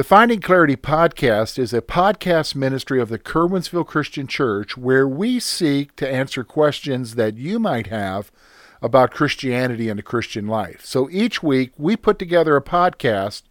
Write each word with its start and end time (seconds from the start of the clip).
The 0.00 0.04
Finding 0.04 0.40
Clarity 0.40 0.76
podcast 0.76 1.58
is 1.58 1.74
a 1.74 1.82
podcast 1.82 2.54
ministry 2.54 3.02
of 3.02 3.10
the 3.10 3.18
Curwensville 3.18 3.86
Christian 3.86 4.26
Church 4.26 4.74
where 4.74 5.06
we 5.06 5.38
seek 5.38 5.94
to 5.96 6.10
answer 6.10 6.42
questions 6.42 7.16
that 7.16 7.36
you 7.36 7.58
might 7.58 7.88
have 7.88 8.32
about 8.80 9.10
Christianity 9.10 9.90
and 9.90 9.98
the 9.98 10.02
Christian 10.02 10.46
life. 10.46 10.86
So 10.86 11.10
each 11.10 11.42
week 11.42 11.72
we 11.76 11.96
put 11.96 12.18
together 12.18 12.56
a 12.56 12.62
podcast 12.62 13.42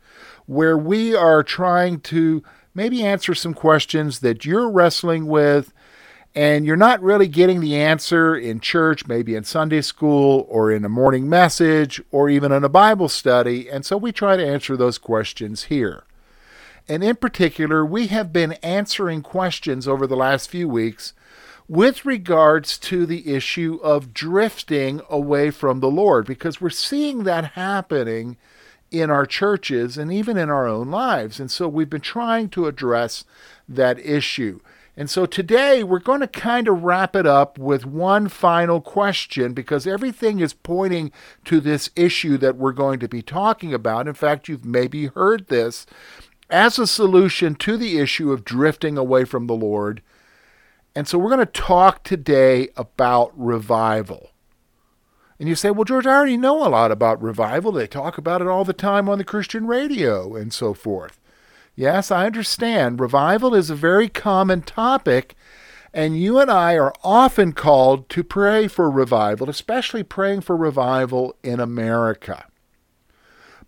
where 0.48 0.76
we 0.76 1.13
are 1.13 1.43
trying 1.43 1.99
to 1.99 2.41
maybe 2.73 3.04
answer 3.04 3.35
some 3.35 3.54
questions 3.54 4.21
that 4.21 4.43
you're 4.43 4.71
wrestling 4.71 5.27
with 5.27 5.71
and 6.34 6.66
you're 6.66 6.76
not 6.76 6.99
really 7.04 7.27
getting 7.27 7.59
the 7.59 7.76
answer 7.76 8.35
in 8.35 8.59
church, 8.59 9.05
maybe 9.05 9.35
in 9.35 9.43
Sunday 9.43 9.81
school 9.81 10.48
or 10.49 10.71
in 10.71 10.84
a 10.84 10.90
morning 10.90 11.29
message 11.29 12.02
or 12.09 12.27
even 12.27 12.52
in 12.52 12.63
a 12.63 12.70
Bible 12.70 13.07
study. 13.07 13.70
And 13.70 13.85
so 13.85 13.98
we 13.98 14.12
try 14.12 14.35
to 14.35 14.43
answer 14.43 14.76
those 14.76 14.98
questions 14.98 15.66
here. 15.66 16.05
And 16.89 17.03
in 17.03 17.17
particular, 17.17 17.85
we 17.85 18.07
have 18.07 18.34
been 18.34 18.53
answering 18.63 19.21
questions 19.21 19.88
over 19.88 20.07
the 20.07 20.16
last 20.16 20.49
few 20.49 20.68
weeks 20.68 21.13
with 21.68 22.04
regards 22.04 22.79
to 22.79 23.05
the 23.05 23.32
issue 23.32 23.79
of 23.84 24.12
drifting 24.12 25.01
away 25.07 25.51
from 25.51 25.82
the 25.82 25.91
Lord, 25.91 26.26
because 26.26 26.60
we're 26.60 26.71
seeing 26.71 27.26
that 27.26 27.51
happening 27.51 28.37
in 28.90 29.12
our 29.12 29.27
churches 29.27 29.95
and 29.95 30.12
even 30.12 30.35
in 30.35 30.49
our 30.49 30.67
own 30.67 30.90
lives. 30.90 31.40
And 31.40 31.51
so 31.51 31.67
we've 31.67 31.90
been 31.90 32.01
trying 32.01 32.49
to 32.49 32.65
address 32.65 33.23
that 33.67 33.99
issue. 33.99 34.60
And 34.98 35.12
so 35.12 35.27
today 35.27 35.84
we're 35.84 35.99
going 35.99 36.21
to 36.21 36.27
kind 36.27 36.67
of 36.67 36.84
wrap 36.84 37.15
it 37.15 37.27
up 37.27 37.60
with 37.60 37.85
one 37.85 38.27
final 38.29 38.82
question 38.82 39.54
because 39.54 39.85
everything 39.85 40.40
is 40.40 40.54
pointing 40.54 41.12
to 41.45 41.60
this 41.60 41.91
issue 41.95 42.35
that 42.40 42.57
we're 42.57 42.73
going 42.73 42.99
to 42.99 43.07
be 43.07 43.21
talking 43.21 43.76
about. 43.76 44.07
In 44.07 44.15
fact, 44.15 44.49
you've 44.49 44.65
maybe 44.65 45.05
heard 45.05 45.48
this 45.48 45.85
as 46.49 46.79
a 46.79 46.87
solution 46.87 47.55
to 47.55 47.77
the 47.77 47.97
issue 47.99 48.31
of 48.31 48.43
drifting 48.43 48.97
away 48.97 49.25
from 49.25 49.47
the 49.47 49.55
Lord. 49.55 50.01
And 50.95 51.07
so 51.07 51.17
we're 51.17 51.29
going 51.29 51.39
to 51.39 51.45
talk 51.45 52.03
today 52.03 52.69
about 52.75 53.31
revival. 53.39 54.31
And 55.39 55.47
you 55.47 55.55
say, 55.55 55.71
well, 55.71 55.85
George, 55.85 56.05
I 56.05 56.13
already 56.13 56.35
know 56.35 56.65
a 56.65 56.67
lot 56.67 56.91
about 56.91 57.21
revival. 57.21 57.71
They 57.71 57.87
talk 57.87 58.17
about 58.17 58.41
it 58.41 58.47
all 58.47 58.65
the 58.65 58.73
time 58.73 59.07
on 59.07 59.17
the 59.17 59.23
Christian 59.23 59.67
radio 59.67 60.35
and 60.35 60.51
so 60.51 60.73
forth. 60.73 61.20
Yes, 61.75 62.11
I 62.11 62.25
understand. 62.25 62.99
Revival 62.99 63.55
is 63.55 63.70
a 63.70 63.75
very 63.75 64.09
common 64.09 64.61
topic, 64.63 65.35
and 65.94 66.19
you 66.19 66.38
and 66.39 66.51
I 66.51 66.73
are 66.73 66.94
often 67.05 67.53
called 67.53 68.09
to 68.09 68.22
pray 68.22 68.67
for 68.67 68.91
revival, 68.91 69.50
especially 69.50 70.03
praying 70.03 70.41
for 70.41 70.57
revival 70.57 71.38
in 71.41 71.61
America. 71.61 72.47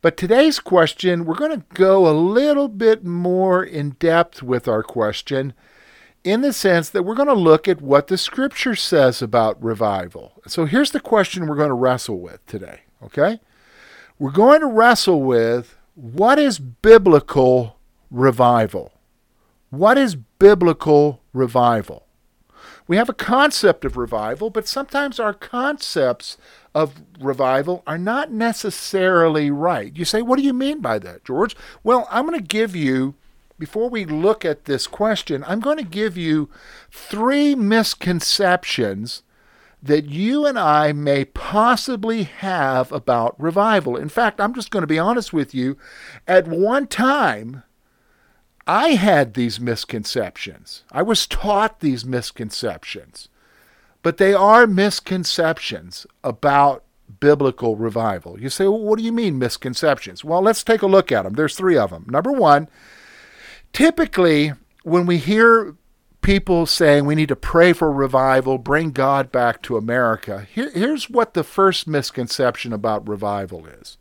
But 0.01 0.17
today's 0.17 0.59
question, 0.59 1.25
we're 1.25 1.35
going 1.35 1.59
to 1.59 1.65
go 1.75 2.09
a 2.09 2.17
little 2.17 2.67
bit 2.67 3.05
more 3.05 3.63
in 3.63 3.91
depth 3.91 4.41
with 4.41 4.67
our 4.67 4.81
question 4.81 5.53
in 6.23 6.41
the 6.41 6.53
sense 6.53 6.89
that 6.89 7.03
we're 7.03 7.15
going 7.15 7.27
to 7.27 7.33
look 7.35 7.67
at 7.67 7.81
what 7.81 8.07
the 8.07 8.17
scripture 8.17 8.75
says 8.75 9.21
about 9.21 9.61
revival. 9.61 10.41
So 10.47 10.65
here's 10.65 10.89
the 10.89 10.99
question 10.99 11.45
we're 11.45 11.55
going 11.55 11.69
to 11.69 11.75
wrestle 11.75 12.19
with 12.19 12.43
today, 12.47 12.81
okay? 13.03 13.39
We're 14.17 14.31
going 14.31 14.61
to 14.61 14.67
wrestle 14.67 15.21
with 15.21 15.77
what 15.93 16.39
is 16.39 16.57
biblical 16.57 17.77
revival? 18.09 18.93
What 19.69 19.99
is 19.99 20.15
biblical 20.15 21.21
revival? 21.31 22.07
We 22.91 22.97
have 22.97 23.07
a 23.07 23.13
concept 23.13 23.85
of 23.85 23.95
revival, 23.95 24.49
but 24.49 24.67
sometimes 24.67 25.17
our 25.17 25.33
concepts 25.33 26.37
of 26.75 27.01
revival 27.21 27.83
are 27.87 27.97
not 27.97 28.33
necessarily 28.33 29.49
right. 29.49 29.95
You 29.95 30.03
say, 30.03 30.21
what 30.21 30.37
do 30.37 30.43
you 30.43 30.51
mean 30.51 30.81
by 30.81 30.99
that, 30.99 31.23
George? 31.23 31.55
Well, 31.85 32.05
I'm 32.11 32.27
going 32.27 32.37
to 32.37 32.45
give 32.45 32.75
you, 32.75 33.15
before 33.57 33.89
we 33.89 34.03
look 34.03 34.43
at 34.43 34.65
this 34.65 34.87
question, 34.87 35.45
I'm 35.47 35.61
going 35.61 35.77
to 35.77 35.85
give 35.85 36.17
you 36.17 36.49
three 36.91 37.55
misconceptions 37.55 39.23
that 39.81 40.09
you 40.09 40.45
and 40.45 40.59
I 40.59 40.91
may 40.91 41.23
possibly 41.23 42.23
have 42.23 42.91
about 42.91 43.41
revival. 43.41 43.95
In 43.95 44.09
fact, 44.09 44.41
I'm 44.41 44.53
just 44.53 44.69
going 44.69 44.83
to 44.83 44.87
be 44.87 44.99
honest 44.99 45.31
with 45.31 45.55
you. 45.55 45.77
At 46.27 46.45
one 46.45 46.87
time, 46.87 47.63
I 48.73 48.91
had 48.91 49.33
these 49.33 49.59
misconceptions. 49.59 50.83
I 50.93 51.01
was 51.01 51.27
taught 51.27 51.81
these 51.81 52.05
misconceptions. 52.05 53.27
But 54.01 54.15
they 54.15 54.33
are 54.33 54.65
misconceptions 54.65 56.07
about 56.23 56.85
biblical 57.19 57.75
revival. 57.75 58.39
You 58.39 58.47
say, 58.47 58.63
well, 58.63 58.79
what 58.79 58.97
do 58.97 59.03
you 59.03 59.11
mean 59.11 59.37
misconceptions? 59.37 60.23
Well, 60.23 60.41
let's 60.41 60.63
take 60.63 60.81
a 60.81 60.87
look 60.87 61.11
at 61.11 61.23
them. 61.23 61.33
There's 61.33 61.57
three 61.57 61.77
of 61.77 61.89
them. 61.89 62.05
Number 62.07 62.31
one, 62.31 62.69
typically 63.73 64.53
when 64.83 65.05
we 65.05 65.17
hear 65.17 65.75
people 66.21 66.65
saying 66.65 67.03
we 67.03 67.15
need 67.15 67.27
to 67.27 67.35
pray 67.35 67.73
for 67.73 67.91
revival, 67.91 68.57
bring 68.57 68.91
God 68.91 69.33
back 69.33 69.61
to 69.63 69.75
America, 69.75 70.47
here, 70.49 70.71
here's 70.71 71.09
what 71.09 71.33
the 71.33 71.43
first 71.43 71.89
misconception 71.89 72.71
about 72.71 73.05
revival 73.05 73.65
is 73.65 73.97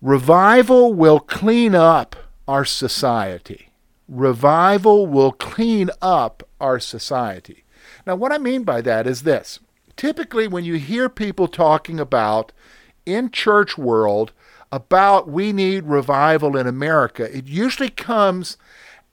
revival 0.00 0.94
will 0.94 1.18
clean 1.18 1.74
up 1.74 2.14
our 2.46 2.64
society. 2.64 3.71
Revival 4.12 5.06
will 5.06 5.32
clean 5.32 5.88
up 6.02 6.42
our 6.60 6.78
society. 6.78 7.64
Now, 8.06 8.14
what 8.14 8.30
I 8.30 8.36
mean 8.36 8.62
by 8.62 8.82
that 8.82 9.06
is 9.06 9.22
this. 9.22 9.58
Typically, 9.96 10.46
when 10.46 10.64
you 10.64 10.74
hear 10.74 11.08
people 11.08 11.48
talking 11.48 11.98
about 11.98 12.52
in 13.06 13.30
church 13.30 13.78
world 13.78 14.32
about 14.70 15.30
we 15.30 15.50
need 15.50 15.84
revival 15.84 16.58
in 16.58 16.66
America, 16.66 17.34
it 17.34 17.46
usually 17.46 17.88
comes 17.88 18.58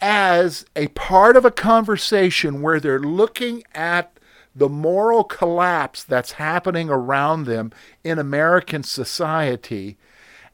as 0.02 0.66
a 0.76 0.88
part 0.90 1.38
of 1.38 1.46
a 1.46 1.52
conversation 1.52 2.62
where 2.62 2.82
they're 2.82 3.00
looking 3.00 3.64
at 3.74 4.20
the 4.54 4.68
moral 4.68 5.24
collapse 5.24 6.04
that's 6.04 6.34
happening 6.34 6.90
around 6.90 7.46
them 7.46 7.72
in 8.04 8.20
American 8.20 8.84
society 8.84 9.98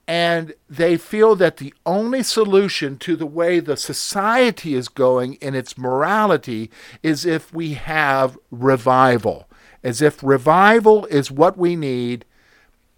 and 0.08 0.54
they 0.70 0.98
feel 0.98 1.36
that 1.36 1.58
the 1.58 1.74
only 1.86 2.22
solution 2.22 2.98
to 3.00 3.16
the 3.16 3.26
way 3.26 3.60
the 3.60 3.78
society 3.78 4.76
is 4.76 4.88
going 4.88 5.34
in 5.36 5.56
its 5.56 5.78
morality 5.78 6.70
is 7.02 7.26
if 7.26 7.54
we 7.54 7.74
have 7.74 8.38
revival, 8.52 9.48
as 9.84 10.02
if 10.02 10.24
revival 10.24 11.06
is 11.06 11.32
what 11.32 11.58
we 11.58 11.76
need 11.76 12.24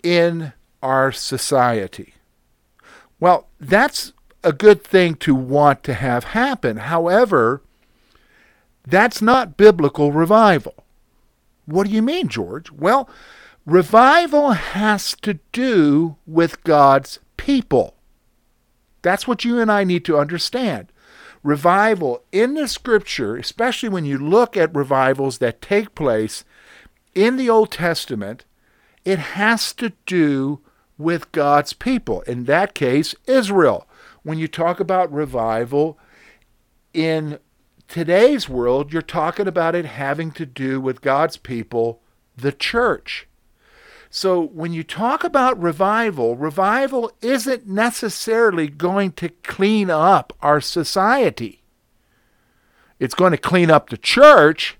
in 0.03 0.51
our 0.84 1.12
society. 1.12 2.13
Well, 3.19 3.47
that's 3.59 4.13
a 4.44 4.53
good 4.53 4.84
thing 4.84 5.16
to 5.16 5.34
want 5.34 5.84
to 5.84 5.94
have 5.94 6.25
happen. 6.25 6.78
However, 6.78 7.62
that's 8.85 9.22
not 9.22 9.57
biblical 9.57 10.12
revival. 10.12 10.75
What 11.66 11.88
do 11.88 11.94
you 11.94 12.01
mean, 12.01 12.28
George? 12.28 12.72
Well, 12.72 13.09
Revival 13.67 14.51
has 14.51 15.13
to 15.23 15.39
do 15.51 16.16
with 16.25 16.63
God's 16.63 17.19
people. 17.35 17.95
That's 19.01 19.28
what 19.28 19.44
you 19.44 19.59
and 19.59 19.69
I 19.69 19.83
need 19.83 20.05
to 20.05 20.17
understand. 20.17 20.89
Revival 21.43 22.23
in 22.31 22.53
the 22.53 22.69
scripture, 22.69 23.35
especially 23.35 23.90
when 23.90 24.05
you 24.05 24.17
look 24.17 24.55
at 24.55 24.73
revivals 24.73 25.40
that 25.40 25.61
take 25.61 25.96
place 25.96 26.46
in 27.14 27.35
the 27.35 27.49
Old 27.49 27.69
Testament, 27.69 28.46
it 29.03 29.19
has 29.19 29.73
to 29.73 29.91
do 30.05 30.61
with 30.97 31.34
God's 31.34 31.73
people. 31.73 32.22
In 32.22 32.46
that 32.46 32.73
case, 32.73 33.16
Israel. 33.25 33.85
When 34.23 34.37
you 34.37 34.47
talk 34.47 34.79
about 34.79 35.11
revival 35.11 35.99
in 36.93 37.40
today's 37.90 38.47
world, 38.47 38.93
you're 38.93 39.02
talking 39.02 39.46
about 39.46 39.75
it 39.75 39.84
having 39.84 40.31
to 40.31 40.46
do 40.46 40.79
with 40.79 41.02
God's 41.02 41.35
people, 41.35 41.99
the 42.37 42.53
church. 42.53 43.27
So 44.09 44.41
when 44.41 44.73
you 44.73 44.83
talk 44.83 45.23
about 45.23 45.61
revival, 45.61 46.35
revival 46.35 47.11
isn't 47.21 47.67
necessarily 47.67 48.67
going 48.67 49.11
to 49.13 49.29
clean 49.29 49.89
up 49.89 50.33
our 50.41 50.61
society. 50.61 51.63
It's 52.99 53.15
going 53.15 53.31
to 53.31 53.37
clean 53.37 53.69
up 53.69 53.89
the 53.89 53.97
church, 53.97 54.77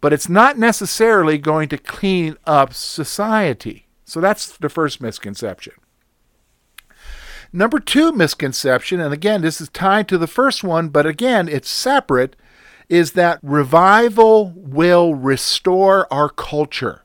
but 0.00 0.12
it's 0.12 0.28
not 0.28 0.58
necessarily 0.58 1.38
going 1.38 1.68
to 1.70 1.78
clean 1.78 2.36
up 2.46 2.72
society. 2.74 3.86
So 4.04 4.20
that's 4.20 4.56
the 4.56 4.68
first 4.68 5.00
misconception. 5.00 5.74
Number 7.52 7.80
two 7.80 8.12
misconception, 8.12 9.00
and 9.00 9.12
again, 9.12 9.40
this 9.40 9.60
is 9.60 9.70
tied 9.70 10.06
to 10.08 10.18
the 10.18 10.26
first 10.26 10.62
one, 10.62 10.90
but 10.90 11.06
again, 11.06 11.48
it's 11.48 11.70
separate, 11.70 12.36
is 12.88 13.12
that 13.12 13.40
revival 13.42 14.52
will 14.54 15.14
restore 15.14 16.12
our 16.12 16.28
culture. 16.28 17.04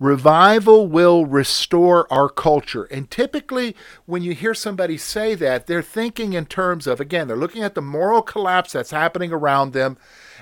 Revival 0.00 0.88
will 0.88 1.24
restore 1.24 2.12
our 2.12 2.28
culture. 2.28 2.84
And 2.84 3.10
typically, 3.10 3.76
when 4.06 4.22
you 4.22 4.34
hear 4.34 4.54
somebody 4.54 4.98
say 4.98 5.34
that, 5.36 5.66
they're 5.66 5.82
thinking 5.82 6.32
in 6.32 6.46
terms 6.46 6.86
of, 6.86 7.00
again, 7.00 7.28
they're 7.28 7.36
looking 7.36 7.62
at 7.62 7.74
the 7.74 7.82
moral 7.82 8.22
collapse 8.22 8.72
that's 8.72 8.90
happening 8.90 9.32
around 9.32 9.72
them, 9.72 9.96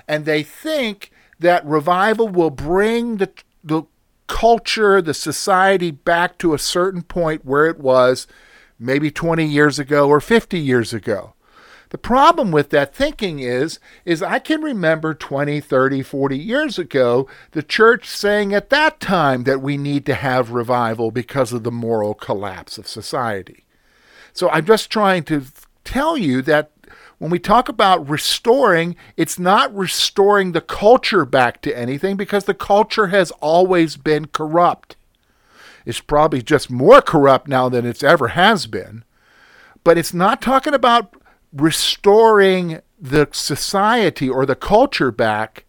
and 0.07 0.25
they 0.25 0.43
think 0.43 1.11
that 1.39 1.65
revival 1.65 2.27
will 2.27 2.49
bring 2.49 3.17
the, 3.17 3.31
the 3.63 3.83
culture, 4.27 5.01
the 5.01 5.13
society 5.13 5.91
back 5.91 6.37
to 6.39 6.53
a 6.53 6.59
certain 6.59 7.03
point 7.03 7.45
where 7.45 7.67
it 7.67 7.79
was 7.79 8.25
maybe 8.79 9.11
20 9.11 9.45
years 9.45 9.77
ago 9.77 10.09
or 10.09 10.19
50 10.19 10.57
years 10.57 10.93
ago. 10.93 11.33
The 11.93 11.99
problem 11.99 12.49
with 12.49 12.71
that 12.71 12.95
thinking 12.95 13.37
is 13.37 13.79
is 14.03 14.23
I 14.23 14.39
can 14.39 14.63
remember 14.63 15.13
20, 15.13 15.61
30, 15.61 16.01
40 16.01 16.35
years 16.39 16.79
ago 16.79 17.27
the 17.51 17.61
church 17.61 18.09
saying 18.09 18.51
at 18.51 18.71
that 18.71 18.99
time 18.99 19.43
that 19.43 19.61
we 19.61 19.77
need 19.77 20.03
to 20.07 20.15
have 20.15 20.49
revival 20.49 21.11
because 21.11 21.53
of 21.53 21.61
the 21.61 21.71
moral 21.71 22.15
collapse 22.15 22.79
of 22.79 22.87
society. 22.87 23.63
So 24.33 24.49
I'm 24.49 24.65
just 24.65 24.89
trying 24.89 25.21
to 25.25 25.43
tell 25.83 26.17
you 26.17 26.41
that 26.41 26.71
when 27.19 27.29
we 27.29 27.37
talk 27.37 27.69
about 27.69 28.09
restoring, 28.09 28.95
it's 29.15 29.37
not 29.37 29.73
restoring 29.75 30.53
the 30.53 30.61
culture 30.61 31.25
back 31.25 31.61
to 31.61 31.77
anything 31.77 32.17
because 32.17 32.45
the 32.45 32.55
culture 32.55 33.07
has 33.09 33.29
always 33.39 33.97
been 33.97 34.25
corrupt. 34.25 34.95
It's 35.85 36.01
probably 36.01 36.41
just 36.41 36.71
more 36.71 37.03
corrupt 37.03 37.47
now 37.47 37.69
than 37.69 37.85
it's 37.85 38.01
ever 38.01 38.29
has 38.29 38.65
been. 38.65 39.03
But 39.83 39.99
it's 39.99 40.13
not 40.13 40.41
talking 40.41 40.73
about 40.73 41.15
restoring 41.53 42.81
the 42.99 43.27
society 43.31 44.29
or 44.29 44.45
the 44.45 44.55
culture 44.55 45.11
back. 45.11 45.65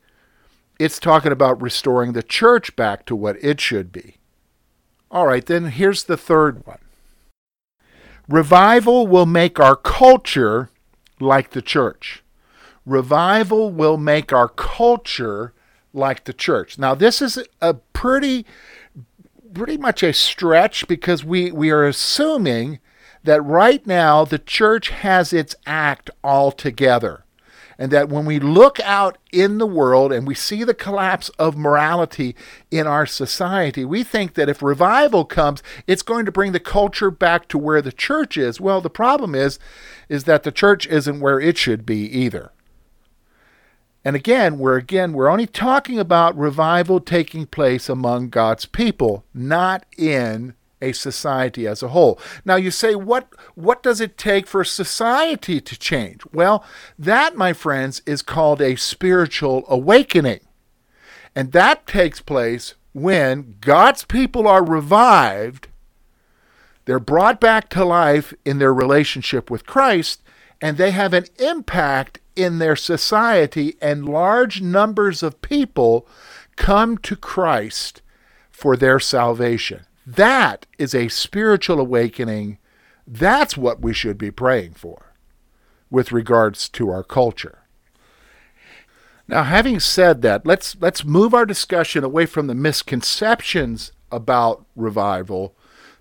It's 0.78 0.98
talking 0.98 1.32
about 1.32 1.60
restoring 1.60 2.12
the 2.12 2.22
church 2.22 2.74
back 2.76 3.06
to 3.06 3.16
what 3.16 3.36
it 3.42 3.60
should 3.60 3.92
be. 3.92 4.16
All 5.10 5.26
right, 5.26 5.44
then 5.44 5.66
here's 5.66 6.04
the 6.04 6.16
third 6.16 6.66
one. 6.66 6.78
Revival 8.28 9.06
will 9.06 9.26
make 9.26 9.60
our 9.60 9.76
culture 9.76 10.70
like 11.20 11.50
the 11.50 11.62
church. 11.62 12.22
Revival 12.86 13.70
will 13.70 13.96
make 13.96 14.32
our 14.32 14.48
culture 14.48 15.52
like 15.92 16.24
the 16.24 16.32
church. 16.32 16.78
Now, 16.78 16.94
this 16.94 17.22
is 17.22 17.38
a 17.60 17.74
pretty, 17.74 18.44
pretty 19.52 19.76
much 19.76 20.02
a 20.02 20.12
stretch 20.12 20.88
because 20.88 21.24
we, 21.24 21.52
we 21.52 21.70
are 21.70 21.86
assuming 21.86 22.80
that 23.24 23.42
right 23.42 23.86
now 23.86 24.24
the 24.24 24.38
church 24.38 24.90
has 24.90 25.32
its 25.32 25.56
act 25.66 26.10
all 26.22 26.52
together 26.52 27.24
and 27.78 27.90
that 27.90 28.08
when 28.08 28.24
we 28.24 28.38
look 28.38 28.78
out 28.80 29.18
in 29.32 29.58
the 29.58 29.66
world 29.66 30.12
and 30.12 30.26
we 30.26 30.34
see 30.34 30.64
the 30.64 30.74
collapse 30.74 31.28
of 31.30 31.56
morality 31.56 32.36
in 32.70 32.86
our 32.86 33.06
society, 33.06 33.84
we 33.84 34.02
think 34.02 34.34
that 34.34 34.48
if 34.48 34.62
revival 34.62 35.24
comes, 35.24 35.62
it's 35.86 36.02
going 36.02 36.24
to 36.24 36.32
bring 36.32 36.52
the 36.52 36.60
culture 36.60 37.10
back 37.10 37.48
to 37.48 37.58
where 37.58 37.82
the 37.82 37.92
church 37.92 38.36
is. 38.36 38.60
Well, 38.60 38.80
the 38.80 38.90
problem 38.90 39.34
is 39.34 39.58
is 40.08 40.24
that 40.24 40.42
the 40.42 40.52
church 40.52 40.86
isn't 40.86 41.20
where 41.20 41.40
it 41.40 41.56
should 41.56 41.84
be 41.84 42.04
either. 42.06 42.52
And 44.04 44.14
again, 44.14 44.58
we're 44.58 44.76
again 44.76 45.12
we're 45.12 45.30
only 45.30 45.46
talking 45.46 45.98
about 45.98 46.36
revival 46.36 47.00
taking 47.00 47.46
place 47.46 47.88
among 47.88 48.28
God's 48.28 48.66
people, 48.66 49.24
not 49.32 49.86
in 49.96 50.54
a 50.84 50.92
society 50.92 51.66
as 51.66 51.82
a 51.82 51.88
whole. 51.88 52.18
Now 52.44 52.56
you 52.56 52.70
say 52.70 52.94
what 52.94 53.28
what 53.54 53.82
does 53.82 54.00
it 54.00 54.18
take 54.18 54.46
for 54.46 54.64
society 54.64 55.60
to 55.60 55.78
change? 55.78 56.22
Well, 56.32 56.64
that 56.98 57.36
my 57.36 57.52
friends 57.52 58.02
is 58.06 58.22
called 58.22 58.60
a 58.60 58.76
spiritual 58.76 59.64
awakening. 59.68 60.40
And 61.34 61.52
that 61.52 61.86
takes 61.86 62.20
place 62.20 62.74
when 62.92 63.56
God's 63.60 64.04
people 64.04 64.46
are 64.46 64.64
revived, 64.64 65.66
they're 66.84 67.00
brought 67.00 67.40
back 67.40 67.68
to 67.70 67.84
life 67.84 68.32
in 68.44 68.58
their 68.58 68.72
relationship 68.72 69.50
with 69.50 69.66
Christ, 69.66 70.22
and 70.60 70.76
they 70.76 70.92
have 70.92 71.12
an 71.12 71.26
impact 71.38 72.20
in 72.36 72.58
their 72.58 72.76
society, 72.76 73.76
and 73.80 74.08
large 74.08 74.60
numbers 74.60 75.22
of 75.22 75.42
people 75.42 76.06
come 76.56 76.98
to 76.98 77.16
Christ 77.16 78.00
for 78.50 78.76
their 78.76 79.00
salvation. 79.00 79.86
That 80.06 80.66
is 80.78 80.94
a 80.94 81.08
spiritual 81.08 81.80
awakening. 81.80 82.58
That's 83.06 83.56
what 83.56 83.80
we 83.80 83.92
should 83.92 84.18
be 84.18 84.30
praying 84.30 84.74
for 84.74 85.12
with 85.90 86.12
regards 86.12 86.68
to 86.70 86.90
our 86.90 87.02
culture. 87.02 87.60
Now, 89.26 89.44
having 89.44 89.80
said 89.80 90.20
that, 90.22 90.44
let's 90.44 90.76
let's 90.80 91.04
move 91.04 91.32
our 91.32 91.46
discussion 91.46 92.04
away 92.04 92.26
from 92.26 92.46
the 92.46 92.54
misconceptions 92.54 93.92
about 94.12 94.66
revival 94.76 95.54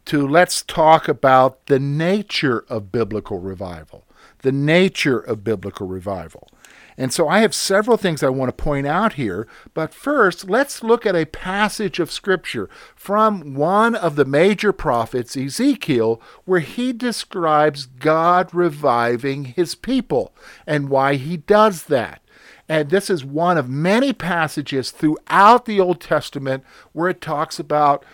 to 0.06 0.28
let's 0.28 0.62
talk 0.62 1.08
about 1.08 1.68
the 1.68 1.80
nature 1.80 2.66
of 2.68 2.92
biblical 2.92 3.40
revival. 3.40 4.06
The 4.40 4.52
nature 4.52 5.20
of 5.20 5.44
biblical 5.44 5.88
revival. 5.88 6.50
And 6.98 7.14
so 7.14 7.28
I 7.28 7.40
have 7.40 7.56
several 7.56 7.98
things 7.98 8.24
I 8.24 8.30
want 8.30 8.56
to 8.56 8.64
point 8.64 8.88
out 8.88 9.14
here. 9.14 9.48
But 9.74 9.94
first, 9.94 10.50
let's 10.50 10.84
look 10.84 11.06
at 11.06 11.16
a 11.16 11.26
passage 11.26 12.00
of 12.00 12.12
Scripture 12.12 12.70
from 12.96 13.56
one 13.56 13.96
of 13.96 14.16
the 14.16 14.26
major 14.26 14.72
prophets, 14.72 15.36
Ezekiel, 15.36 16.22
where 16.46 16.60
he 16.60 16.94
describes 16.94 17.86
God 17.86 18.54
reviving 18.54 19.46
his 19.46 19.76
people 19.76 20.36
and 20.68 20.90
why 20.90 21.16
he 21.16 21.38
does 21.38 21.84
that. 21.86 22.22
And 22.70 22.90
this 22.90 23.10
is 23.10 23.26
one 23.26 23.58
of 23.58 23.70
many 23.70 24.14
passages 24.14 24.92
throughout 24.92 25.66
the 25.66 25.80
Old 25.80 26.00
Testament 26.00 26.64
where 26.94 27.10
it 27.10 27.20
talks 27.20 27.60
about 27.60 28.06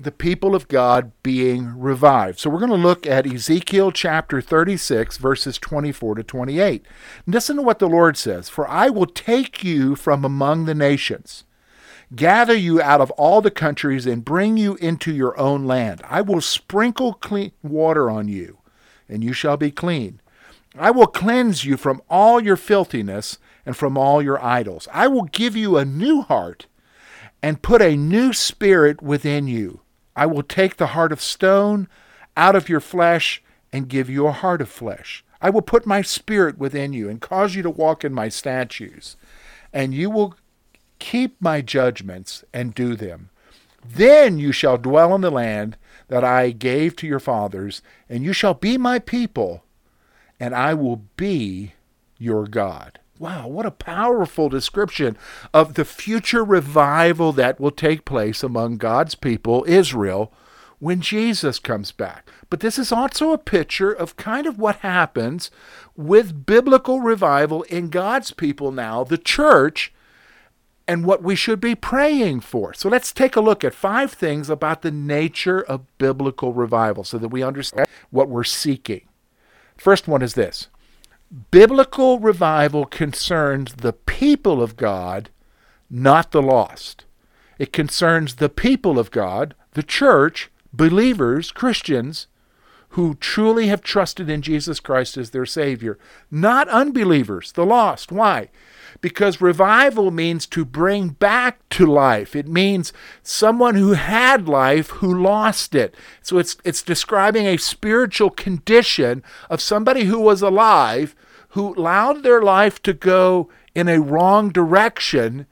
the 0.00 0.12
people 0.12 0.54
of 0.54 0.68
God 0.68 1.10
being 1.24 1.76
revived. 1.76 2.38
So 2.38 2.48
we're 2.48 2.60
going 2.60 2.70
to 2.70 2.76
look 2.76 3.04
at 3.06 3.26
Ezekiel 3.26 3.90
chapter 3.90 4.40
36, 4.40 5.16
verses 5.18 5.58
24 5.58 6.16
to 6.16 6.22
28. 6.22 6.86
Listen 7.26 7.56
to 7.56 7.62
what 7.62 7.80
the 7.80 7.88
Lord 7.88 8.16
says 8.16 8.48
For 8.48 8.68
I 8.68 8.88
will 8.90 9.06
take 9.06 9.64
you 9.64 9.96
from 9.96 10.24
among 10.24 10.64
the 10.66 10.74
nations, 10.74 11.44
gather 12.14 12.54
you 12.54 12.80
out 12.80 13.00
of 13.00 13.10
all 13.12 13.40
the 13.40 13.50
countries, 13.50 14.06
and 14.06 14.24
bring 14.24 14.56
you 14.56 14.76
into 14.76 15.12
your 15.12 15.38
own 15.38 15.64
land. 15.64 16.00
I 16.08 16.20
will 16.20 16.40
sprinkle 16.40 17.14
clean 17.14 17.50
water 17.62 18.08
on 18.08 18.28
you, 18.28 18.58
and 19.08 19.24
you 19.24 19.32
shall 19.32 19.56
be 19.56 19.72
clean. 19.72 20.20
I 20.78 20.92
will 20.92 21.08
cleanse 21.08 21.64
you 21.64 21.76
from 21.76 22.00
all 22.08 22.40
your 22.40 22.56
filthiness 22.56 23.38
and 23.66 23.76
from 23.76 23.98
all 23.98 24.22
your 24.22 24.42
idols. 24.42 24.86
I 24.92 25.08
will 25.08 25.24
give 25.24 25.56
you 25.56 25.76
a 25.76 25.84
new 25.84 26.22
heart 26.22 26.66
and 27.42 27.62
put 27.62 27.82
a 27.82 27.96
new 27.96 28.32
spirit 28.32 29.02
within 29.02 29.48
you. 29.48 29.80
I 30.18 30.26
will 30.26 30.42
take 30.42 30.76
the 30.76 30.88
heart 30.88 31.12
of 31.12 31.20
stone 31.20 31.86
out 32.36 32.56
of 32.56 32.68
your 32.68 32.80
flesh 32.80 33.40
and 33.72 33.88
give 33.88 34.10
you 34.10 34.26
a 34.26 34.32
heart 34.32 34.60
of 34.60 34.68
flesh. 34.68 35.24
I 35.40 35.48
will 35.48 35.62
put 35.62 35.86
my 35.86 36.02
spirit 36.02 36.58
within 36.58 36.92
you 36.92 37.08
and 37.08 37.20
cause 37.20 37.54
you 37.54 37.62
to 37.62 37.70
walk 37.70 38.04
in 38.04 38.12
my 38.12 38.28
statutes, 38.28 39.16
and 39.72 39.94
you 39.94 40.10
will 40.10 40.34
keep 40.98 41.40
my 41.40 41.60
judgments 41.60 42.42
and 42.52 42.74
do 42.74 42.96
them. 42.96 43.30
Then 43.88 44.38
you 44.38 44.50
shall 44.50 44.76
dwell 44.76 45.14
in 45.14 45.20
the 45.20 45.30
land 45.30 45.76
that 46.08 46.24
I 46.24 46.50
gave 46.50 46.96
to 46.96 47.06
your 47.06 47.20
fathers, 47.20 47.80
and 48.08 48.24
you 48.24 48.32
shall 48.32 48.54
be 48.54 48.76
my 48.76 48.98
people, 48.98 49.62
and 50.40 50.52
I 50.52 50.74
will 50.74 51.02
be 51.16 51.74
your 52.18 52.48
God. 52.48 52.98
Wow, 53.18 53.48
what 53.48 53.66
a 53.66 53.72
powerful 53.72 54.48
description 54.48 55.16
of 55.52 55.74
the 55.74 55.84
future 55.84 56.44
revival 56.44 57.32
that 57.32 57.58
will 57.58 57.72
take 57.72 58.04
place 58.04 58.44
among 58.44 58.76
God's 58.76 59.16
people, 59.16 59.64
Israel, 59.66 60.32
when 60.78 61.00
Jesus 61.00 61.58
comes 61.58 61.90
back. 61.90 62.30
But 62.48 62.60
this 62.60 62.78
is 62.78 62.92
also 62.92 63.32
a 63.32 63.38
picture 63.38 63.90
of 63.90 64.16
kind 64.16 64.46
of 64.46 64.58
what 64.58 64.76
happens 64.76 65.50
with 65.96 66.46
biblical 66.46 67.00
revival 67.00 67.64
in 67.64 67.90
God's 67.90 68.30
people 68.30 68.70
now, 68.70 69.02
the 69.02 69.18
church, 69.18 69.92
and 70.86 71.04
what 71.04 71.22
we 71.22 71.34
should 71.34 71.60
be 71.60 71.74
praying 71.74 72.40
for. 72.40 72.72
So 72.72 72.88
let's 72.88 73.12
take 73.12 73.34
a 73.34 73.40
look 73.40 73.64
at 73.64 73.74
five 73.74 74.12
things 74.12 74.48
about 74.48 74.82
the 74.82 74.92
nature 74.92 75.60
of 75.60 75.84
biblical 75.98 76.54
revival 76.54 77.02
so 77.02 77.18
that 77.18 77.28
we 77.28 77.42
understand 77.42 77.88
what 78.10 78.28
we're 78.28 78.44
seeking. 78.44 79.02
First 79.76 80.06
one 80.06 80.22
is 80.22 80.34
this 80.34 80.68
biblical 81.50 82.18
revival 82.18 82.86
concerns 82.86 83.74
the 83.74 83.92
people 83.92 84.62
of 84.62 84.76
God, 84.76 85.30
not 85.90 86.30
the 86.30 86.42
lost. 86.42 87.04
It 87.58 87.72
concerns 87.72 88.36
the 88.36 88.48
people 88.48 88.98
of 88.98 89.10
God, 89.10 89.54
the 89.72 89.82
church, 89.82 90.50
believers, 90.72 91.50
Christians, 91.50 92.28
who 92.90 93.14
truly 93.16 93.66
have 93.66 93.82
trusted 93.82 94.30
in 94.30 94.40
Jesus 94.40 94.80
Christ 94.80 95.16
as 95.16 95.30
their 95.30 95.44
Savior, 95.44 95.98
not 96.30 96.68
unbelievers, 96.68 97.52
the 97.52 97.66
lost. 97.66 98.10
Why? 98.10 98.48
Because 99.00 99.40
revival 99.40 100.10
means 100.10 100.46
to 100.46 100.64
bring 100.64 101.10
back 101.10 101.66
to 101.70 101.86
life. 101.86 102.34
It 102.34 102.48
means 102.48 102.92
someone 103.22 103.76
who 103.76 103.92
had 103.92 104.48
life 104.48 104.90
who 104.90 105.22
lost 105.22 105.74
it. 105.74 105.94
So 106.20 106.38
it's, 106.38 106.56
it's 106.64 106.82
describing 106.82 107.46
a 107.46 107.58
spiritual 107.58 108.30
condition 108.30 109.22
of 109.48 109.60
somebody 109.60 110.04
who 110.04 110.18
was 110.18 110.42
alive 110.42 111.14
who 111.52 111.74
allowed 111.74 112.22
their 112.22 112.42
life 112.42 112.82
to 112.82 112.92
go 112.92 113.48
in 113.74 113.88
a 113.88 114.00
wrong 114.00 114.50
direction 114.50 115.46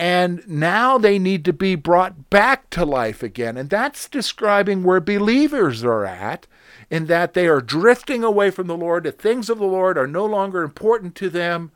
and 0.00 0.42
now 0.48 0.96
they 0.96 1.18
need 1.18 1.44
to 1.44 1.52
be 1.52 1.74
brought 1.74 2.30
back 2.30 2.70
to 2.70 2.86
life 2.86 3.22
again. 3.22 3.58
And 3.58 3.68
that's 3.68 4.08
describing 4.08 4.82
where 4.82 4.98
believers 4.98 5.84
are 5.84 6.06
at, 6.06 6.46
in 6.88 7.04
that 7.04 7.34
they 7.34 7.46
are 7.46 7.60
drifting 7.60 8.24
away 8.24 8.50
from 8.50 8.66
the 8.66 8.78
Lord. 8.78 9.04
The 9.04 9.12
things 9.12 9.50
of 9.50 9.58
the 9.58 9.66
Lord 9.66 9.98
are 9.98 10.06
no 10.06 10.24
longer 10.24 10.62
important 10.62 11.14
to 11.16 11.28
them. 11.28 11.70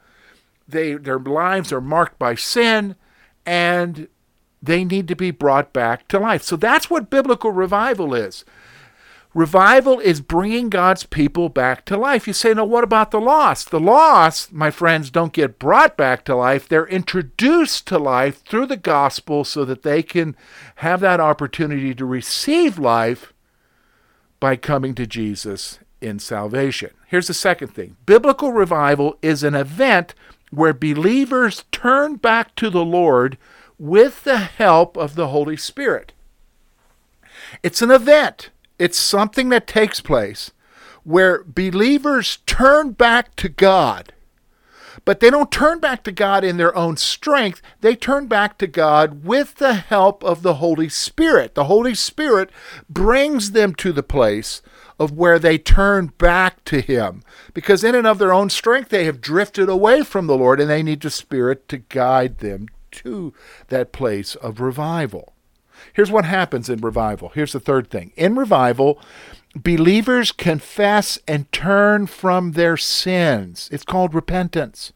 They, 0.67 0.95
their 0.95 1.19
lives 1.19 1.73
are 1.73 1.81
marked 1.81 2.19
by 2.19 2.35
sin, 2.35 2.97
and 3.45 4.09
they 4.63 4.85
need 4.85 5.09
to 5.09 5.17
be 5.17 5.31
brought 5.31 5.73
back 5.73 6.09
to 6.09 6.19
life. 6.19 6.43
So 6.43 6.57
that's 6.57 6.89
what 6.89 7.11
biblical 7.11 7.53
revival 7.53 8.15
is. 8.15 8.45
Revival 9.35 9.99
is 9.99 10.21
bringing 10.21 10.71
God's 10.71 11.05
people 11.05 11.49
back 11.49 11.85
to 11.87 11.97
life. 11.97 12.29
You 12.29 12.33
say, 12.33 12.55
no, 12.55 12.65
what 12.65 12.85
about 12.85 13.11
the 13.11 13.21
lost? 13.21 13.71
The 13.71 13.81
lost, 13.81 14.53
my 14.53 14.71
friends, 14.71 15.11
don't 15.11 15.33
get 15.33 15.59
brought 15.59 15.97
back 15.97 16.25
to 16.25 16.37
life. 16.37 16.69
They're 16.69 16.87
introduced 16.87 17.89
to 17.89 17.99
life 17.99 18.45
through 18.45 18.67
the 18.67 18.77
gospel 18.77 19.45
so 19.45 19.65
that 19.65 19.83
they 19.83 20.05
can 20.05 20.37
have 20.77 21.01
that 21.01 21.19
opportunity 21.19 21.95
to 21.97 22.05
receive 22.05 22.79
life 22.79 23.33
by 24.39 24.55
coming 24.55 24.95
to 24.95 25.07
Jesus 25.07 25.81
in 26.01 26.21
salvation. 26.21 26.91
Here's 27.09 27.27
the 27.27 27.35
second 27.35 27.69
thing 27.69 27.97
biblical 28.07 28.53
revival 28.53 29.19
is 29.21 29.43
an 29.43 29.57
event 29.57 30.15
where 30.51 30.73
believers 30.73 31.65
turn 31.73 32.17
back 32.17 32.55
to 32.57 32.71
the 32.71 32.85
Lord 32.85 33.39
with 33.79 34.25
the 34.25 34.39
help 34.39 34.97
of 34.97 35.15
the 35.15 35.29
Holy 35.29 35.57
Spirit. 35.57 36.13
It's 37.63 37.83
an 37.83 37.91
event. 37.91 38.51
It's 38.79 38.99
something 38.99 39.49
that 39.51 39.67
takes 39.67 40.01
place 40.01 40.51
where 41.05 41.45
believers 41.45 42.39
turn 42.47 42.93
back 42.93 43.37
to 43.37 43.49
God. 43.49 44.13
But 45.05 45.21
they 45.21 45.29
don't 45.29 45.53
turn 45.53 45.81
back 45.81 46.03
to 46.05 46.13
God 46.13 46.45
in 46.45 46.57
their 46.57 46.75
own 46.75 46.97
strength. 46.97 47.61
They 47.83 47.95
turn 47.95 48.27
back 48.27 48.57
to 48.59 48.67
God 48.67 49.25
with 49.25 49.57
the 49.57 49.75
help 49.75 50.25
of 50.25 50.43
the 50.43 50.55
Holy 50.55 50.89
Spirit. 50.89 51.55
The 51.55 51.65
Holy 51.65 51.95
Spirit 51.95 52.51
brings 52.89 53.51
them 53.51 53.75
to 53.77 53.93
the 53.93 54.03
place 54.03 54.63
of 54.99 55.13
where 55.13 55.39
they 55.39 55.59
turn 55.59 56.07
back 56.19 56.65
to 56.65 56.81
Him. 56.81 57.23
Because 57.53 57.85
in 57.85 57.95
and 57.95 58.07
of 58.07 58.19
their 58.19 58.33
own 58.33 58.51
strength, 58.51 58.91
they 58.91 59.05
have 59.05 59.21
drifted 59.21 59.69
away 59.69 60.03
from 60.03 60.27
the 60.27 60.37
Lord 60.37 60.61
and 60.61 60.71
they 60.71 60.83
need 60.83 61.01
the 61.01 61.11
Spirit 61.11 61.69
to 61.69 61.79
guide 61.79 62.39
them 62.39 62.69
to 62.93 63.35
that 63.69 63.93
place 63.93 64.35
of 64.37 64.61
revival. 64.61 65.35
Here's 65.93 66.11
what 66.11 66.25
happens 66.25 66.69
in 66.69 66.81
revival. 66.81 67.31
Here's 67.31 67.53
the 67.53 67.61
third 67.61 67.91
thing. 67.91 68.13
In 68.17 68.37
revival, 68.37 69.01
believers 69.55 70.33
confess 70.33 71.19
and 71.27 71.51
turn 71.53 72.07
from 72.07 72.53
their 72.53 72.77
sins. 72.77 73.69
It's 73.73 73.85
called 73.85 74.15
repentance. 74.15 74.93